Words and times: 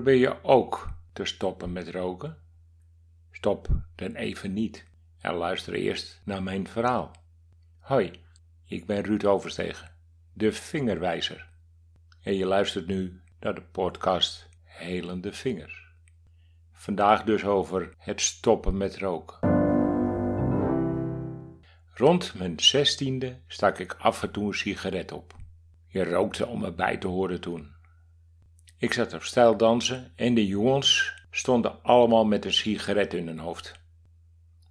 Probeer 0.00 0.18
je 0.18 0.44
ook 0.44 0.92
te 1.12 1.24
stoppen 1.24 1.72
met 1.72 1.88
roken? 1.88 2.36
Stop 3.30 3.68
dan 3.94 4.14
even 4.14 4.52
niet 4.52 4.86
en 5.20 5.34
luister 5.34 5.74
eerst 5.74 6.20
naar 6.24 6.42
mijn 6.42 6.68
verhaal. 6.68 7.10
Hoi, 7.78 8.10
ik 8.64 8.86
ben 8.86 9.02
Ruud 9.02 9.24
Overstegen, 9.24 9.90
de 10.32 10.52
vingerwijzer. 10.52 11.48
En 12.22 12.34
je 12.34 12.46
luistert 12.46 12.86
nu 12.86 13.20
naar 13.40 13.54
de 13.54 13.62
podcast 13.62 14.48
Helende 14.62 15.32
Vingers. 15.32 15.94
Vandaag 16.72 17.24
dus 17.24 17.44
over 17.44 17.94
het 17.98 18.20
stoppen 18.20 18.76
met 18.76 18.98
roken. 18.98 19.38
Rond 21.94 22.34
mijn 22.34 22.60
zestiende 22.60 23.38
stak 23.46 23.78
ik 23.78 23.94
af 23.98 24.22
en 24.22 24.30
toe 24.30 24.46
een 24.46 24.54
sigaret 24.54 25.12
op. 25.12 25.34
Je 25.86 26.04
rookte 26.04 26.46
om 26.46 26.64
erbij 26.64 26.96
te 26.96 27.06
horen 27.06 27.40
toen. 27.40 27.69
Ik 28.80 28.92
zat 28.92 29.14
op 29.14 29.22
stijldansen 29.22 30.12
en 30.16 30.34
de 30.34 30.46
jongens 30.46 31.14
stonden 31.30 31.82
allemaal 31.82 32.24
met 32.24 32.44
een 32.44 32.52
sigaret 32.52 33.14
in 33.14 33.26
hun 33.26 33.38
hoofd. 33.38 33.80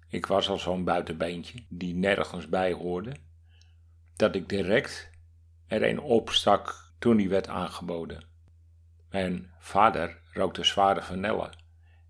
Ik 0.08 0.26
was 0.26 0.48
al 0.48 0.58
zo'n 0.58 0.84
buitenbeentje 0.84 1.62
die 1.68 1.94
nergens 1.94 2.48
bij 2.48 2.72
hoorde, 2.72 3.12
dat 4.16 4.34
ik 4.34 4.48
direct 4.48 5.10
er 5.66 5.82
een 5.82 6.00
opstak 6.00 6.92
toen 6.98 7.16
die 7.16 7.28
werd 7.28 7.48
aangeboden. 7.48 8.24
Mijn 9.10 9.50
vader 9.58 10.18
rookte 10.32 10.64
zware 10.64 11.02
vanille 11.02 11.52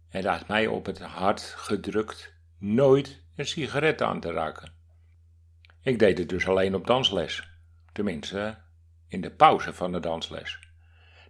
en 0.09 0.27
had 0.27 0.48
mij 0.48 0.67
op 0.67 0.87
het 0.87 1.01
hart 1.01 1.41
gedrukt 1.43 2.33
nooit 2.59 3.23
een 3.37 3.47
sigaret 3.47 4.03
aan 4.03 4.21
te 4.21 4.33
raken. 4.33 4.73
Ik 5.83 5.98
deed 5.98 6.19
het 6.19 6.29
dus 6.29 6.48
alleen 6.48 6.75
op 6.75 6.87
dansles, 6.87 7.48
tenminste 7.92 8.59
in 9.09 9.20
de 9.20 9.31
pauze 9.31 9.73
van 9.73 9.92
de 9.92 10.01
dansles. 10.01 10.70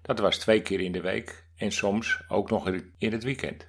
Dat 0.03 0.19
was 0.19 0.39
twee 0.39 0.62
keer 0.62 0.81
in 0.81 0.93
de 0.93 1.01
week 1.01 1.47
en 1.56 1.73
soms 1.73 2.23
ook 2.29 2.51
nog 2.51 2.69
in 2.98 3.12
het 3.12 3.23
weekend. 3.23 3.67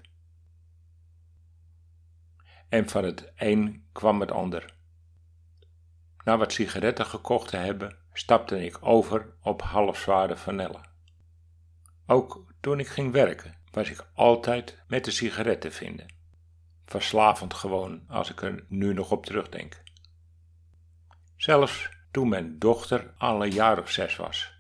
En 2.70 2.90
van 2.90 3.04
het 3.04 3.32
een 3.36 3.86
kwam 3.92 4.20
het 4.20 4.32
ander. 4.32 4.74
Na 6.24 6.38
wat 6.38 6.54
sigaretten 6.54 7.06
gekocht 7.06 7.48
te 7.50 7.58
hebben, 7.58 7.98
stapte 8.14 8.66
ik 8.66 8.78
over 8.82 9.34
op 9.42 9.62
halfzware 9.62 10.38
vanille. 10.38 10.80
Ook 12.06 12.46
toen 12.60 12.80
ik 12.80 12.88
ging 12.88 13.12
werken, 13.12 13.58
was 13.72 13.90
ik 13.90 14.08
altijd 14.14 14.84
met 14.88 15.06
de 15.06 15.12
sigaret 15.12 15.62
te 15.62 15.72
vinden. 15.72 16.14
Verslavend 16.86 17.54
gewoon, 17.54 18.04
als 18.08 18.30
ik 18.30 18.42
er 18.42 18.66
nu 18.68 18.94
nog 18.94 19.12
op 19.12 19.26
terugdenk. 19.26 19.84
Zelfs 21.36 21.90
toen 22.12 22.30
mijn 22.30 22.60
dochter 22.60 23.14
al 23.18 23.44
een 23.44 23.52
jaar 23.52 23.80
of 23.80 23.90
zes 23.90 24.16
was 24.16 24.51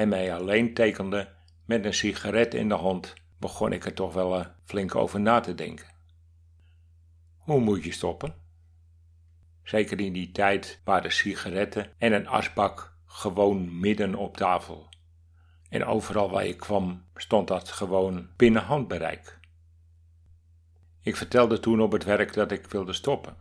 en 0.00 0.08
mij 0.08 0.34
alleen 0.34 0.74
tekende 0.74 1.28
met 1.64 1.84
een 1.84 1.94
sigaret 1.94 2.54
in 2.54 2.68
de 2.68 2.74
hand, 2.74 3.14
begon 3.38 3.72
ik 3.72 3.84
er 3.84 3.94
toch 3.94 4.12
wel 4.12 4.38
uh, 4.38 4.46
flink 4.64 4.94
over 4.94 5.20
na 5.20 5.40
te 5.40 5.54
denken. 5.54 5.86
Hoe 7.36 7.60
moet 7.60 7.84
je 7.84 7.92
stoppen? 7.92 8.34
Zeker 9.62 10.00
in 10.00 10.12
die 10.12 10.32
tijd 10.32 10.80
waren 10.84 11.12
sigaretten 11.12 11.92
en 11.98 12.12
een 12.12 12.28
asbak 12.28 12.96
gewoon 13.06 13.80
midden 13.80 14.14
op 14.14 14.36
tafel. 14.36 14.88
En 15.68 15.84
overal 15.84 16.30
waar 16.30 16.46
je 16.46 16.56
kwam 16.56 17.04
stond 17.14 17.48
dat 17.48 17.68
gewoon 17.68 18.28
binnen 18.36 18.62
handbereik. 18.62 19.38
Ik 21.02 21.16
vertelde 21.16 21.60
toen 21.60 21.80
op 21.80 21.92
het 21.92 22.04
werk 22.04 22.32
dat 22.32 22.52
ik 22.52 22.66
wilde 22.66 22.92
stoppen. 22.92 23.36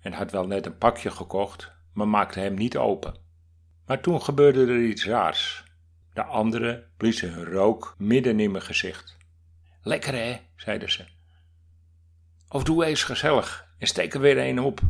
En 0.00 0.12
had 0.12 0.30
wel 0.30 0.46
net 0.46 0.66
een 0.66 0.78
pakje 0.78 1.10
gekocht, 1.10 1.72
maar 1.92 2.08
maakte 2.08 2.40
hem 2.40 2.54
niet 2.54 2.76
open. 2.76 3.14
Maar 3.86 4.00
toen 4.00 4.22
gebeurde 4.22 4.66
er 4.66 4.84
iets 4.84 5.06
raars. 5.06 5.66
De 6.18 6.24
anderen 6.24 6.90
bliezen 6.96 7.32
hun 7.32 7.44
rook 7.44 7.94
midden 7.98 8.40
in 8.40 8.50
mijn 8.50 8.64
gezicht. 8.64 9.16
Lekker 9.82 10.14
hè, 10.14 10.40
zeiden 10.56 10.90
ze. 10.90 11.04
Of 12.48 12.64
doe 12.64 12.84
eens 12.84 13.02
gezellig 13.02 13.68
en 13.78 13.86
steek 13.86 14.14
er 14.14 14.20
weer 14.20 14.38
een 14.38 14.60
op. 14.60 14.80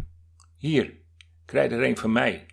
Hier, 0.56 0.92
krijg 1.44 1.72
er 1.72 1.82
een 1.82 1.96
van 1.96 2.12
mij. 2.12 2.46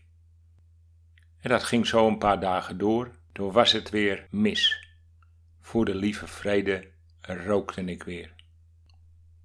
En 1.39 1.49
dat 1.49 1.63
ging 1.63 1.87
zo 1.87 2.07
een 2.07 2.17
paar 2.17 2.39
dagen 2.39 2.77
door, 2.77 3.11
toen 3.31 3.51
was 3.51 3.71
het 3.71 3.89
weer 3.89 4.27
mis. 4.29 4.87
Voor 5.61 5.85
de 5.85 5.95
lieve 5.95 6.27
vrede 6.27 6.91
rookte 7.21 7.81
ik 7.85 8.03
weer. 8.03 8.33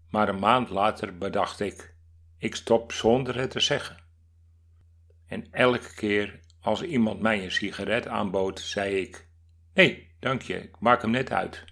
Maar 0.08 0.28
een 0.28 0.38
maand 0.38 0.68
later 0.68 1.18
bedacht 1.18 1.60
ik, 1.60 1.94
ik 2.38 2.54
stop 2.54 2.92
zonder 2.92 3.38
het 3.38 3.50
te 3.50 3.60
zeggen. 3.60 3.96
En 5.26 5.52
elke 5.52 5.94
keer 5.94 6.40
als 6.60 6.82
iemand 6.82 7.20
mij 7.20 7.44
een 7.44 7.52
sigaret 7.52 8.06
aanbood, 8.08 8.60
zei 8.60 8.94
ik: 8.94 9.28
Nee, 9.74 10.10
dank 10.18 10.42
je, 10.42 10.62
ik 10.62 10.80
maak 10.80 11.02
hem 11.02 11.10
net 11.10 11.32
uit. 11.32 11.64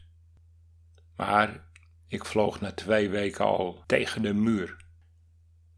Maar 1.16 1.64
ik 2.06 2.24
vloog 2.24 2.60
na 2.60 2.72
twee 2.72 3.08
weken 3.08 3.44
al 3.44 3.82
tegen 3.86 4.22
de 4.22 4.34
muur. 4.34 4.76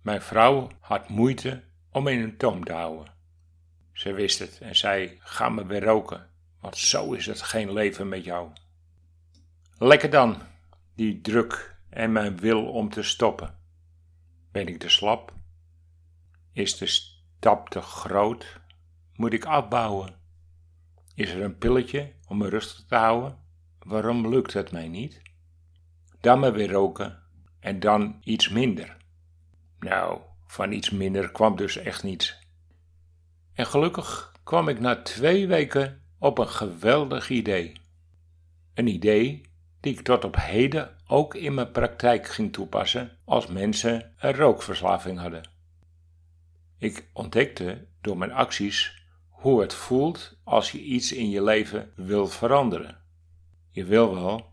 Mijn 0.03 0.23
vrouw 0.23 0.71
had 0.81 1.09
moeite 1.09 1.65
om 1.91 2.07
in 2.07 2.21
een 2.21 2.37
toom 2.37 2.65
te 2.65 2.73
houden. 2.73 3.15
Ze 3.93 4.13
wist 4.13 4.39
het 4.39 4.59
en 4.61 4.77
zei: 4.77 5.19
Ga 5.19 5.49
me 5.49 5.67
weer 5.67 5.85
roken, 5.85 6.31
want 6.61 6.77
zo 6.77 7.13
is 7.13 7.27
het 7.27 7.43
geen 7.43 7.73
leven 7.73 8.09
met 8.09 8.25
jou. 8.25 8.53
Lekker 9.79 10.11
dan, 10.11 10.43
die 10.95 11.21
druk 11.21 11.79
en 11.89 12.13
mijn 12.13 12.39
wil 12.39 12.67
om 12.67 12.91
te 12.91 13.03
stoppen. 13.03 13.59
Ben 14.53 14.69
ik 14.69 14.79
te 14.79 14.89
slap? 14.89 15.35
Is 16.53 16.77
de 16.79 16.87
stap 16.87 17.69
te 17.69 17.81
groot? 17.81 18.61
Moet 19.21 19.33
ik 19.33 19.45
afbouwen? 19.45 20.15
Is 21.15 21.31
er 21.31 21.43
een 21.43 21.59
pilletje 21.59 22.13
om 22.29 22.39
me 22.39 22.49
rustig 22.49 22.85
te 22.87 22.95
houden? 22.95 23.39
Waarom 23.79 24.29
lukt 24.29 24.53
het 24.53 24.73
mij 24.73 24.89
niet? 24.89 25.23
Dan 26.21 26.39
maar 26.39 26.53
weer 26.53 26.71
roken 26.71 27.23
en 27.59 27.81
dan 27.81 28.21
iets 28.25 28.49
minder. 28.49 28.97
Nou, 29.79 30.21
van 30.47 30.73
iets 30.73 30.91
minder 30.91 31.31
kwam 31.31 31.57
dus 31.57 31.77
echt 31.77 32.03
niets. 32.03 32.39
En 33.53 33.67
gelukkig 33.67 34.33
kwam 34.45 34.69
ik 34.69 34.81
na 34.81 35.03
twee 35.03 35.47
weken 35.47 36.03
op 36.19 36.39
een 36.39 36.49
geweldig 36.49 37.31
idee. 37.31 37.73
Een 38.75 38.87
idee 38.87 39.41
die 39.81 39.93
ik 39.93 40.01
tot 40.01 40.25
op 40.25 40.37
heden 40.37 40.97
ook 41.07 41.35
in 41.35 41.55
mijn 41.55 41.71
praktijk 41.71 42.29
ging 42.29 42.53
toepassen 42.53 43.19
als 43.25 43.47
mensen 43.47 44.15
een 44.19 44.35
rookverslaving 44.35 45.19
hadden. 45.19 45.51
Ik 46.79 47.09
ontdekte 47.13 47.87
door 48.01 48.19
mijn 48.19 48.33
acties 48.33 48.99
hoe 49.41 49.61
het 49.61 49.75
voelt 49.75 50.39
als 50.45 50.73
je 50.73 50.83
iets 50.83 51.13
in 51.13 51.31
je 51.31 51.43
leven 51.43 51.93
wilt 51.97 52.35
veranderen. 52.35 53.01
Je 53.71 53.85
wil 53.85 54.15
wel, 54.15 54.53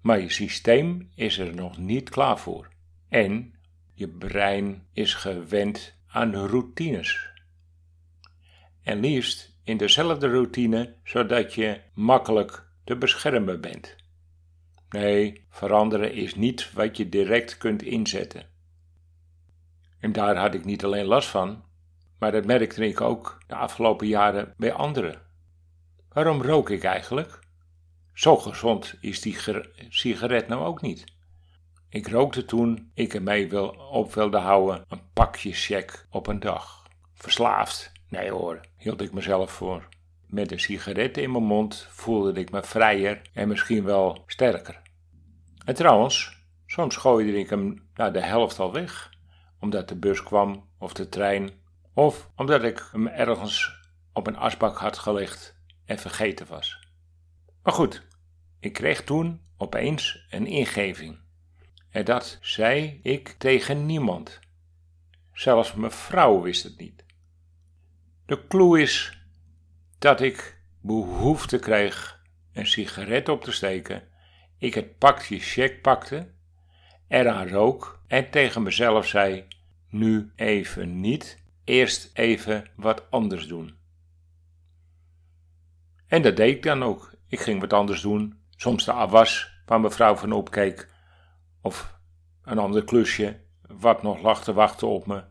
maar 0.00 0.20
je 0.20 0.30
systeem 0.30 1.10
is 1.14 1.38
er 1.38 1.54
nog 1.54 1.78
niet 1.78 2.10
klaar 2.10 2.38
voor. 2.38 2.68
En 3.08 3.54
je 3.92 4.08
brein 4.08 4.86
is 4.92 5.14
gewend 5.14 5.94
aan 6.06 6.34
routines. 6.34 7.30
En 8.82 9.00
liefst 9.00 9.58
in 9.64 9.76
dezelfde 9.76 10.28
routine, 10.28 10.94
zodat 11.04 11.54
je 11.54 11.80
makkelijk 11.94 12.66
te 12.84 12.96
beschermen 12.96 13.60
bent. 13.60 13.96
Nee, 14.88 15.44
veranderen 15.48 16.12
is 16.12 16.34
niet 16.34 16.72
wat 16.72 16.96
je 16.96 17.08
direct 17.08 17.56
kunt 17.56 17.82
inzetten. 17.82 18.46
En 19.98 20.12
daar 20.12 20.36
had 20.36 20.54
ik 20.54 20.64
niet 20.64 20.84
alleen 20.84 21.06
last 21.06 21.28
van, 21.28 21.64
maar 22.18 22.32
dat 22.32 22.44
merkte 22.44 22.86
ik 22.86 23.00
ook 23.00 23.38
de 23.46 23.54
afgelopen 23.54 24.06
jaren 24.06 24.54
bij 24.56 24.72
anderen. 24.72 25.22
Waarom 26.08 26.42
rook 26.42 26.70
ik 26.70 26.84
eigenlijk? 26.84 27.38
Zo 28.12 28.36
gezond 28.36 28.94
is 29.00 29.20
die 29.20 29.38
sigaret 29.88 30.48
nou 30.48 30.64
ook 30.64 30.80
niet. 30.80 31.04
Ik 31.88 32.08
rookte 32.08 32.44
toen 32.44 32.90
ik 32.94 33.14
ermee 33.14 33.48
wil, 33.48 33.68
op 33.68 34.14
wilde 34.14 34.38
houden 34.38 34.84
een 34.88 35.12
pakje 35.12 35.52
check 35.52 36.06
op 36.10 36.26
een 36.26 36.40
dag. 36.40 36.82
Verslaafd? 37.14 37.92
Nee 38.08 38.30
hoor, 38.30 38.60
hield 38.76 39.00
ik 39.00 39.12
mezelf 39.12 39.50
voor. 39.52 39.88
Met 40.26 40.52
een 40.52 40.60
sigaret 40.60 41.16
in 41.16 41.30
mijn 41.30 41.44
mond 41.44 41.88
voelde 41.90 42.40
ik 42.40 42.50
me 42.50 42.62
vrijer 42.62 43.20
en 43.32 43.48
misschien 43.48 43.84
wel 43.84 44.22
sterker. 44.26 44.82
En 45.64 45.74
trouwens, 45.74 46.44
soms 46.66 46.96
gooide 46.96 47.38
ik 47.38 47.50
hem 47.50 47.88
naar 47.94 48.12
de 48.12 48.22
helft 48.22 48.58
al 48.58 48.72
weg, 48.72 49.12
omdat 49.60 49.88
de 49.88 49.96
bus 49.96 50.22
kwam 50.22 50.68
of 50.78 50.92
de 50.92 51.08
trein 51.08 51.50
of 51.96 52.30
omdat 52.34 52.64
ik 52.64 52.88
hem 52.92 53.06
ergens 53.06 53.72
op 54.12 54.26
een 54.26 54.36
asbak 54.36 54.78
had 54.78 54.98
gelegd 54.98 55.56
en 55.84 55.98
vergeten 55.98 56.46
was. 56.46 56.78
Maar 57.62 57.72
goed, 57.72 58.06
ik 58.60 58.72
kreeg 58.72 59.04
toen 59.04 59.40
opeens 59.56 60.26
een 60.30 60.46
ingeving. 60.46 61.18
En 61.90 62.04
dat 62.04 62.38
zei 62.40 63.00
ik 63.02 63.28
tegen 63.28 63.86
niemand. 63.86 64.38
Zelfs 65.32 65.74
mijn 65.74 65.92
vrouw 65.92 66.40
wist 66.40 66.62
het 66.62 66.78
niet. 66.78 67.04
De 68.26 68.46
clue 68.46 68.80
is 68.80 69.18
dat 69.98 70.20
ik 70.20 70.60
behoefte 70.80 71.58
kreeg 71.58 72.22
een 72.52 72.66
sigaret 72.66 73.28
op 73.28 73.44
te 73.44 73.52
steken, 73.52 74.08
ik 74.58 74.74
het 74.74 74.98
pakje 74.98 75.38
check 75.38 75.82
pakte, 75.82 76.30
eraan 77.08 77.48
rook 77.48 78.02
en 78.06 78.30
tegen 78.30 78.62
mezelf 78.62 79.06
zei: 79.06 79.46
Nu 79.88 80.32
even 80.34 81.00
niet 81.00 81.44
eerst 81.66 82.10
even 82.12 82.64
wat 82.76 83.10
anders 83.10 83.46
doen. 83.46 83.78
En 86.06 86.22
dat 86.22 86.36
deed 86.36 86.56
ik 86.56 86.62
dan 86.62 86.82
ook. 86.82 87.14
Ik 87.28 87.40
ging 87.40 87.60
wat 87.60 87.72
anders 87.72 88.00
doen 88.00 88.40
soms 88.56 88.84
de 88.84 88.92
afwas 88.92 89.50
waar 89.66 89.80
mevrouw 89.80 90.16
van 90.16 90.32
opkeek, 90.32 90.88
of 91.60 91.98
een 92.42 92.58
ander 92.58 92.84
klusje 92.84 93.40
wat 93.68 94.02
nog 94.02 94.22
lag 94.22 94.44
te 94.44 94.52
wachten 94.52 94.88
op 94.88 95.06
me. 95.06 95.24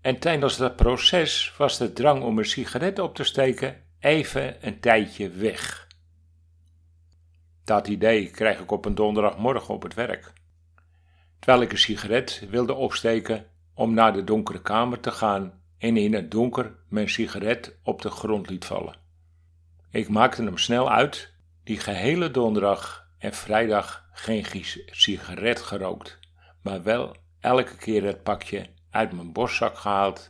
En 0.00 0.18
tijdens 0.18 0.56
dat 0.56 0.76
proces 0.76 1.54
was 1.56 1.78
de 1.78 1.92
drang 1.92 2.22
om 2.22 2.38
een 2.38 2.44
sigaret 2.44 2.98
op 2.98 3.14
te 3.14 3.24
steken 3.24 3.82
even 3.98 4.66
een 4.66 4.80
tijdje 4.80 5.30
weg. 5.30 5.86
Dat 7.64 7.88
idee 7.88 8.30
krijg 8.30 8.60
ik 8.60 8.70
op 8.70 8.84
een 8.84 8.94
donderdagmorgen 8.94 9.74
op 9.74 9.82
het 9.82 9.94
werk. 9.94 10.32
Terwijl 11.38 11.62
ik 11.62 11.72
een 11.72 11.78
sigaret 11.78 12.46
wilde 12.50 12.74
opsteken 12.74 13.46
om 13.74 13.94
naar 13.94 14.12
de 14.12 14.24
donkere 14.24 14.62
kamer 14.62 15.00
te 15.00 15.10
gaan 15.10 15.62
en 15.78 15.96
in 15.96 16.14
het 16.14 16.30
donker 16.30 16.74
mijn 16.88 17.08
sigaret 17.08 17.78
op 17.82 18.02
de 18.02 18.10
grond 18.10 18.50
liet 18.50 18.64
vallen. 18.64 18.96
Ik 19.90 20.08
maakte 20.08 20.42
hem 20.42 20.58
snel 20.58 20.90
uit, 20.90 21.32
die 21.64 21.78
gehele 21.78 22.30
donderdag 22.30 23.08
en 23.18 23.32
vrijdag 23.32 24.08
geen 24.12 24.64
sigaret 24.90 25.60
gerookt, 25.60 26.18
maar 26.62 26.82
wel 26.82 27.16
elke 27.40 27.76
keer 27.76 28.04
het 28.04 28.22
pakje 28.22 28.66
uit 28.90 29.12
mijn 29.12 29.32
borstzak 29.32 29.78
gehaald 29.78 30.28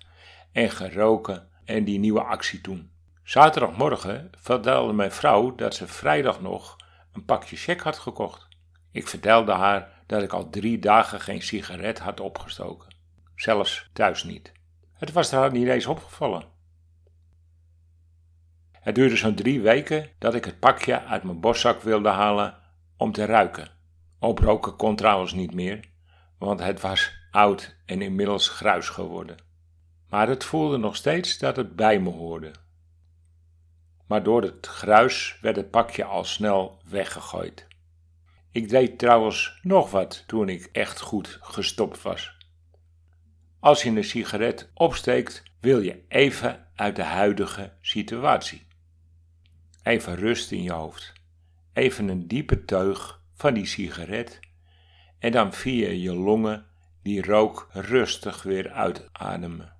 en 0.52 0.70
geroken 0.70 1.48
en 1.64 1.84
die 1.84 1.98
nieuwe 1.98 2.22
actie 2.22 2.60
doen. 2.60 2.90
Zaterdagmorgen 3.22 4.30
vertelde 4.38 4.92
mijn 4.92 5.12
vrouw 5.12 5.54
dat 5.54 5.74
ze 5.74 5.86
vrijdag 5.86 6.40
nog 6.40 6.76
een 7.12 7.24
pakje 7.24 7.56
check 7.56 7.80
had 7.80 7.98
gekocht. 7.98 8.48
Ik 8.90 9.08
vertelde 9.08 9.52
haar 9.52 10.02
dat 10.06 10.22
ik 10.22 10.32
al 10.32 10.50
drie 10.50 10.78
dagen 10.78 11.20
geen 11.20 11.42
sigaret 11.42 11.98
had 11.98 12.20
opgestoken. 12.20 12.93
Zelfs 13.36 13.90
thuis 13.92 14.24
niet. 14.24 14.52
Het 14.92 15.12
was 15.12 15.30
haar 15.30 15.52
niet 15.52 15.68
eens 15.68 15.86
opgevallen. 15.86 16.44
Het 18.72 18.94
duurde 18.94 19.16
zo'n 19.16 19.34
drie 19.34 19.60
weken 19.60 20.10
dat 20.18 20.34
ik 20.34 20.44
het 20.44 20.58
pakje 20.58 21.04
uit 21.04 21.22
mijn 21.22 21.40
borstzak 21.40 21.82
wilde 21.82 22.08
halen 22.08 22.58
om 22.96 23.12
te 23.12 23.24
ruiken. 23.24 23.68
Oproken 24.18 24.76
kon 24.76 24.96
trouwens 24.96 25.32
niet 25.32 25.54
meer, 25.54 25.80
want 26.38 26.60
het 26.60 26.80
was 26.80 27.12
oud 27.30 27.76
en 27.86 28.02
inmiddels 28.02 28.48
gruis 28.48 28.88
geworden. 28.88 29.36
Maar 30.08 30.28
het 30.28 30.44
voelde 30.44 30.76
nog 30.76 30.96
steeds 30.96 31.38
dat 31.38 31.56
het 31.56 31.76
bij 31.76 32.00
me 32.00 32.10
hoorde. 32.10 32.52
Maar 34.06 34.22
door 34.22 34.42
het 34.42 34.66
gruis 34.66 35.38
werd 35.40 35.56
het 35.56 35.70
pakje 35.70 36.04
al 36.04 36.24
snel 36.24 36.80
weggegooid. 36.88 37.66
Ik 38.50 38.68
deed 38.68 38.98
trouwens 38.98 39.58
nog 39.62 39.90
wat 39.90 40.24
toen 40.26 40.48
ik 40.48 40.68
echt 40.72 41.00
goed 41.00 41.38
gestopt 41.40 42.02
was. 42.02 42.33
Als 43.64 43.82
je 43.82 43.90
een 43.90 44.04
sigaret 44.04 44.70
opsteekt, 44.74 45.42
wil 45.60 45.80
je 45.80 46.02
even 46.08 46.66
uit 46.74 46.96
de 46.96 47.02
huidige 47.02 47.72
situatie. 47.80 48.66
Even 49.82 50.16
rust 50.16 50.50
in 50.50 50.62
je 50.62 50.72
hoofd. 50.72 51.12
Even 51.72 52.08
een 52.08 52.28
diepe 52.28 52.64
teug 52.64 53.20
van 53.34 53.54
die 53.54 53.66
sigaret 53.66 54.40
en 55.18 55.32
dan 55.32 55.52
via 55.52 55.88
je 55.88 56.14
longen 56.14 56.66
die 57.02 57.22
rook 57.22 57.68
rustig 57.72 58.42
weer 58.42 58.70
uitademen. 58.70 59.76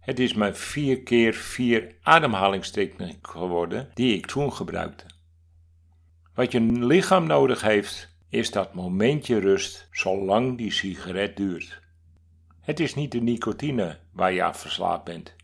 Het 0.00 0.18
is 0.18 0.34
mijn 0.34 0.56
vier 0.56 1.02
keer 1.02 1.34
vier 1.34 1.94
ademhalingstechniek 2.02 3.26
geworden 3.26 3.90
die 3.94 4.16
ik 4.16 4.26
toen 4.26 4.52
gebruikte. 4.52 5.04
Wat 6.34 6.52
je 6.52 6.60
lichaam 6.60 7.26
nodig 7.26 7.62
heeft, 7.62 8.16
is 8.28 8.50
dat 8.50 8.74
momentje 8.74 9.38
rust 9.38 9.88
zolang 9.90 10.58
die 10.58 10.72
sigaret 10.72 11.36
duurt. 11.36 11.79
Het 12.60 12.80
is 12.80 12.94
niet 12.94 13.12
de 13.12 13.20
nicotine 13.20 13.98
waar 14.12 14.32
je 14.32 14.42
aan 14.42 14.54
verslaafd 14.54 15.04
bent. 15.04 15.34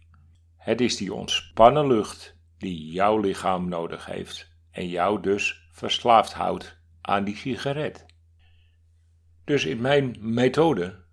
Het 0.57 0.81
is 0.81 0.97
die 0.97 1.15
ontspannen 1.15 1.87
lucht 1.87 2.37
die 2.59 2.91
jouw 2.91 3.19
lichaam 3.19 3.69
nodig 3.69 4.07
heeft 4.07 4.51
en 4.71 4.89
jou 4.89 5.23
dus 5.23 5.69
verslaafd 5.71 6.33
houdt 6.33 6.79
aan 7.01 7.25
die 7.25 7.37
sigaret. 7.37 8.07
Dus 9.45 9.65
in 9.65 9.81
mijn 9.81 10.17
methode, 10.21 11.05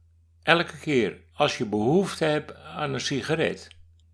elke 0.41 0.79
keer 0.79 1.23
als 1.33 1.57
je 1.57 1.65
behoefte 1.65 2.25
hebt 2.25 2.55
aan 2.55 2.93
een 2.93 3.01
sigaret, 3.01 3.67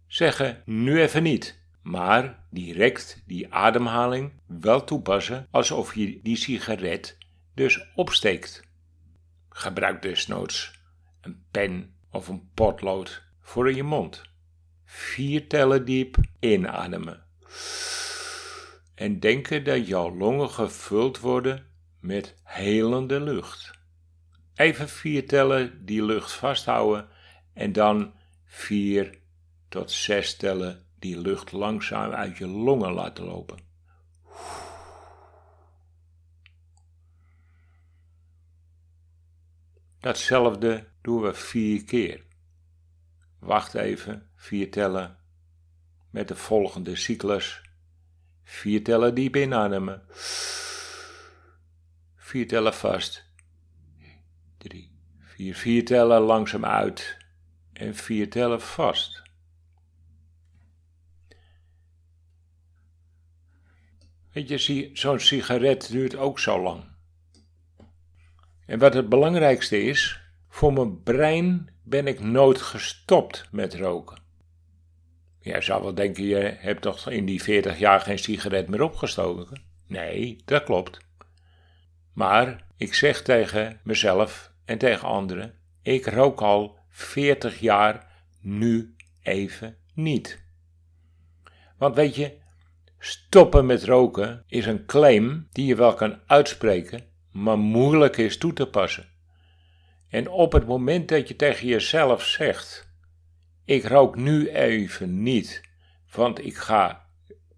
zeggen 0.07 0.62
nu 0.65 1.01
even 1.01 1.24
niet, 1.24 1.59
maar 1.81 2.44
direct 2.50 3.24
die 3.25 3.53
ademhaling 3.53 4.31
wel 4.45 4.83
toepassen 4.83 5.47
alsof 5.51 5.95
je 5.95 6.19
die 6.24 6.35
sigaret 6.35 7.18
dus 7.53 7.85
opsteekt. 7.95 8.68
Gebruik 9.50 10.01
desnoods 10.01 10.79
een 11.21 11.44
pen 11.51 11.94
of 12.12 12.27
een 12.27 12.50
potlood 12.54 13.24
voor 13.42 13.69
in 13.69 13.75
je 13.75 13.83
mond. 13.83 14.21
Vier 14.86 15.48
tellen 15.48 15.86
diep 15.86 16.18
inademen. 16.39 17.24
En 18.95 19.19
denken 19.19 19.63
dat 19.63 19.88
jouw 19.88 20.16
longen 20.16 20.50
gevuld 20.50 21.19
worden 21.19 21.66
met 22.00 22.36
helende 22.44 23.19
lucht. 23.19 23.71
Even 24.56 24.89
vier 24.89 25.27
tellen 25.27 25.86
die 25.86 26.04
lucht 26.04 26.31
vasthouden 26.31 27.07
en 27.54 27.71
dan 27.71 28.13
vier 28.45 29.19
tot 29.69 29.92
zes 29.92 30.36
tellen 30.36 30.86
die 31.00 31.19
lucht 31.19 31.51
langzaam 31.51 32.12
uit 32.12 32.38
je 32.38 32.48
longen 32.48 32.92
laten 32.92 33.25
lopen. 33.25 33.57
Datzelfde 40.00 40.88
doen 41.09 41.21
we 41.21 41.33
vier 41.33 41.83
keer. 41.83 42.23
Wacht 43.39 43.73
even, 43.73 44.29
vier 44.35 44.71
tellen 44.71 45.17
met 46.09 46.27
de 46.27 46.35
volgende 46.35 46.95
cyclus. 46.95 47.61
Vier 48.44 48.83
tellen 48.83 49.15
diep 49.15 49.35
inademen. 49.35 50.03
Vier 52.15 52.47
tellen 52.47 52.73
vast. 52.73 53.25
Drie, 54.57 54.91
vier, 55.19 55.56
vier 55.56 55.85
tellen 55.85 56.21
langzaam 56.21 56.65
uit. 56.65 57.17
En 57.73 57.95
vier 57.95 58.29
tellen 58.29 58.61
vast. 58.61 59.21
Weet 64.31 64.65
je, 64.65 64.89
zo'n 64.94 65.19
sigaret 65.19 65.89
duurt 65.91 66.15
ook 66.15 66.39
zo 66.39 66.61
lang. 66.61 66.83
En 68.65 68.79
wat 68.79 68.94
het 68.94 69.09
belangrijkste 69.09 69.81
is, 69.81 70.29
voor 70.59 70.73
mijn 70.73 71.03
brein 71.03 71.69
ben 71.83 72.07
ik 72.07 72.19
nooit 72.19 72.61
gestopt 72.61 73.47
met 73.51 73.75
roken. 73.75 74.18
Jij 75.39 75.61
zou 75.61 75.83
wel 75.83 75.94
denken, 75.94 76.23
je 76.23 76.56
hebt 76.57 76.81
toch 76.81 77.09
in 77.09 77.25
die 77.25 77.44
40 77.44 77.80
jaar 77.80 78.01
geen 78.01 78.19
sigaret 78.19 78.68
meer 78.68 78.81
opgestoken? 78.81 79.61
Nee, 79.87 80.42
dat 80.45 80.63
klopt. 80.63 80.97
Maar 82.13 82.68
ik 82.78 82.94
zeg 82.94 83.21
tegen 83.21 83.80
mezelf 83.83 84.51
en 84.66 84.78
tegen 84.78 85.07
anderen, 85.07 85.54
ik 85.81 86.06
rook 86.06 86.42
al 86.42 86.78
40 86.89 87.59
jaar 87.59 88.07
nu 88.42 88.95
even 89.21 89.78
niet. 89.94 90.42
Want 91.78 91.95
weet 91.95 92.16
je, 92.16 92.37
stoppen 92.97 93.66
met 93.66 93.83
roken 93.83 94.44
is 94.47 94.66
een 94.66 94.85
claim 94.85 95.47
die 95.51 95.66
je 95.66 95.75
wel 95.75 95.94
kan 95.94 96.19
uitspreken, 96.25 97.01
maar 97.31 97.59
moeilijk 97.59 98.18
is 98.18 98.37
toe 98.37 98.54
te 98.54 98.68
passen. 98.68 99.18
En 100.09 100.30
op 100.30 100.51
het 100.51 100.66
moment 100.66 101.09
dat 101.09 101.28
je 101.28 101.35
tegen 101.35 101.68
jezelf 101.68 102.23
zegt: 102.23 102.94
Ik 103.66 103.85
rook 103.85 104.16
nu 104.16 104.49
even 104.49 105.23
niet, 105.23 105.61
want 106.16 106.45
ik 106.45 106.56
ga 106.56 107.06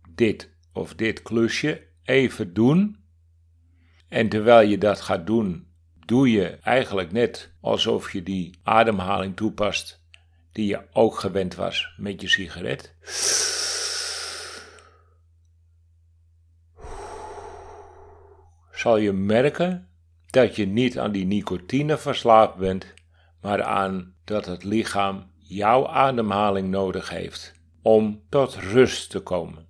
dit 0.10 0.50
of 0.74 0.96
dit 0.96 1.22
klusje 1.22 1.88
even 2.04 2.54
doen. 2.54 3.00
En 4.08 4.30
terwijl 4.30 4.70
je 4.70 4.78
dat 4.78 5.02
gaat 5.02 5.28
doen, 5.28 5.68
doe 6.06 6.32
je 6.32 6.48
eigenlijk 6.48 7.12
net 7.12 7.54
alsof 7.62 8.12
je 8.12 8.24
die 8.24 8.60
ademhaling 8.64 9.36
toepast 9.36 10.02
die 10.52 10.68
je 10.68 10.88
ook 10.92 11.20
gewend 11.20 11.56
was 11.56 11.94
met 11.98 12.22
je 12.22 12.28
sigaret. 12.28 12.96
Zal 18.72 18.98
je 18.98 19.12
merken 19.12 19.91
dat 20.32 20.56
je 20.56 20.66
niet 20.66 21.00
aan 21.00 21.12
die 21.12 21.26
nicotine 21.26 21.98
verslaafd 21.98 22.56
bent, 22.56 22.94
maar 23.42 23.64
aan 23.64 24.16
dat 24.24 24.46
het 24.46 24.64
lichaam 24.64 25.32
jouw 25.38 25.88
ademhaling 25.88 26.70
nodig 26.70 27.10
heeft 27.10 27.54
om 27.82 28.24
tot 28.30 28.56
rust 28.56 29.10
te 29.10 29.20
komen. 29.20 29.68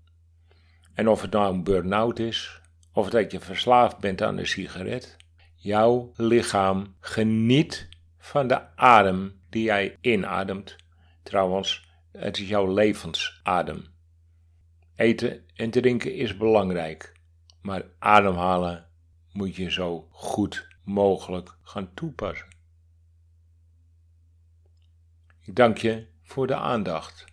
En 0.93 1.09
of 1.09 1.21
het 1.21 1.31
nou 1.31 1.53
een 1.53 1.63
burn-out 1.63 2.19
is, 2.19 2.61
of 2.93 3.09
dat 3.09 3.31
je 3.31 3.39
verslaafd 3.39 3.97
bent 3.97 4.21
aan 4.21 4.37
een 4.37 4.47
sigaret, 4.47 5.17
jouw 5.55 6.11
lichaam 6.15 6.95
geniet 6.99 7.89
van 8.17 8.47
de 8.47 8.75
adem 8.75 9.41
die 9.49 9.63
jij 9.63 9.97
inademt. 10.01 10.75
Trouwens, 11.23 11.89
het 12.11 12.37
is 12.37 12.47
jouw 12.47 12.73
levensadem. 12.73 13.85
Eten 14.95 15.43
en 15.55 15.69
drinken 15.69 16.15
is 16.15 16.37
belangrijk, 16.37 17.13
maar 17.61 17.83
ademhalen 17.99 18.90
moet 19.31 19.55
je 19.55 19.71
zo 19.71 20.07
goed 20.11 20.67
mogelijk 20.83 21.57
gaan 21.61 21.93
toepassen. 21.93 22.47
Ik 25.41 25.55
dank 25.55 25.77
je 25.77 26.07
voor 26.21 26.47
de 26.47 26.55
aandacht. 26.55 27.25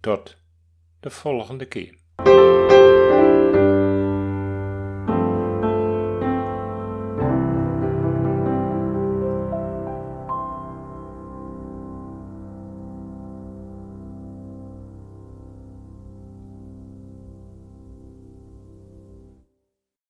Tot 0.00 0.36
de 1.00 1.10
volgende 1.10 1.66
keer. 1.66 2.03